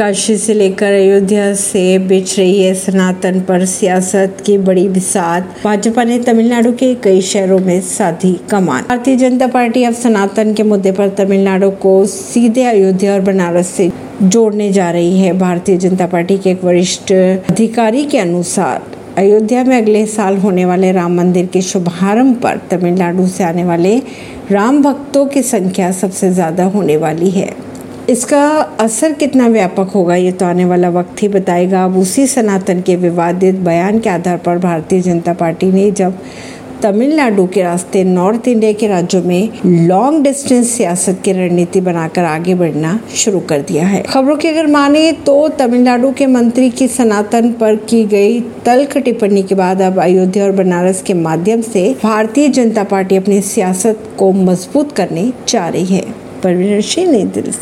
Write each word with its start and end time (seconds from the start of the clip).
काशी 0.00 0.36
से 0.36 0.54
लेकर 0.54 0.92
अयोध्या 0.92 1.52
से 1.54 1.98
बिछ 1.98 2.38
रही 2.38 2.62
है 2.62 2.72
सनातन 2.74 3.40
पर 3.40 3.64
सियासत 3.64 4.36
की 4.46 4.56
बड़ी 4.58 4.86
बिसात। 4.88 5.48
भाजपा 5.64 6.04
ने 6.04 6.18
तमिलनाडु 6.18 6.72
के 6.72 6.94
कई 7.04 7.20
शहरों 7.22 7.58
में 7.58 7.80
साधी 7.80 8.32
कमान। 8.50 8.84
भारतीय 8.88 9.16
जनता 9.16 9.46
पार्टी 9.48 9.84
अब 9.84 9.94
सनातन 9.94 10.54
के 10.54 10.62
मुद्दे 10.62 10.92
पर 10.92 11.08
तमिलनाडु 11.18 11.70
को 11.82 11.94
सीधे 12.06 12.64
अयोध्या 12.64 13.12
और 13.14 13.20
बनारस 13.20 13.66
से 13.68 13.90
जोड़ने 14.22 14.72
जा 14.72 14.90
रही 14.90 15.20
है। 15.20 15.38
भारतीय 15.38 15.76
जनता 15.78 16.06
पार्टी 16.06 16.38
के 16.38 16.50
एक 16.50 16.64
वरिष्ठ 16.64 17.12
अधिकारी 17.12 18.04
के 18.04 18.18
अनुसार, 18.18 18.82
अयोध्या 19.18 19.64
में 19.64 19.76
अगले 19.76 20.06
साल 20.08 20.36
होने 20.38 20.64
वाले 20.64 20.92
राम 20.92 21.16
मंदिर 21.16 21.46
के 21.46 21.62
शुभारंभ 21.62 22.40
पर 22.42 22.60
तमिलनाडु 22.70 23.26
से 23.28 23.44
आने 23.44 23.64
वाले 23.64 23.98
राम 24.50 24.82
भक्तों 24.82 25.26
की 25.26 25.42
संख्या 25.44 25.92
सबसे 25.94 26.32
ज़्यादा 26.32 26.64
होने 26.66 26.96
वाली 26.96 27.30
है। 27.30 27.52
इसका 28.10 28.46
असर 28.80 29.12
कितना 29.12 29.46
व्यापक 29.46 29.90
होगा? 29.94 30.14
ये 30.16 30.30
तो 30.32 30.46
आने 30.46 30.64
वाला 30.64 30.88
वक्त 30.90 31.22
ही 31.22 31.28
बताएगा। 31.28 31.84
अब 31.84 31.96
उसी 31.98 32.26
सनातन 32.26 32.80
के 32.80 32.96
विवादित 32.96 33.54
बयान 33.54 33.98
के 33.98 34.10
आधार 34.10 34.36
पर 34.36 34.58
भारतीय 34.58 35.00
जनता 35.00 35.32
पार्टी 35.32 35.70
ने 35.72 35.90
जब 35.90 36.18
तमिलनाडु 36.82 37.46
के 37.46 37.62
रास्ते 37.62 38.04
नॉर्थ 38.04 38.48
इंडिया 38.48 38.72
के 38.72 38.86
राज्यों 38.86 39.22
में 39.22 39.48
लॉन्ग 39.66 40.22
डिस्टेंस 40.24 40.70
सियासत 40.70 41.20
की 41.24 41.32
रणनीति 41.32 41.80
बनाकर 41.80 42.24
आगे 42.24 42.54
बढ़ना 42.54 42.98
शुरू 43.14 43.40
कर 43.40 43.60
दिया 43.60 43.86
है। 43.86 44.02
खबरों 44.02 44.36
की 44.36 44.48
अगर 44.48 44.66
माने 44.66 45.12
तो 45.26 45.48
तमिलनाडु 45.48 46.12
के 46.12 46.26
मंत्री 46.26 46.70
की 46.70 46.88
सनातन 46.88 47.52
पर 47.52 47.76
की 47.88 48.04
गई 48.04 48.40
तल्ख 48.40 48.96
टिप्पणी 48.98 49.42
के 49.42 49.54
बाद 49.54 49.82
अब 49.82 50.00
अयोध्या 50.00 50.44
और 50.44 50.52
बनारस 50.52 51.02
के 51.02 51.14
माध्यम 51.14 51.60
से 51.62 51.94
भारतीय 52.02 52.48
जनता 52.48 52.84
पार्टी 52.84 53.16
अपनी 53.16 53.40
सियासत 53.42 54.08
को 54.18 54.32
मज़बूत 54.32 54.92
करने 54.92 55.32
जा 55.48 55.68
रही 55.68 55.84
है। 55.84 56.04
परवीन 56.42 56.80
सिंह, 56.80 57.10
नई 57.12 57.24
दिल्ली 57.24 57.52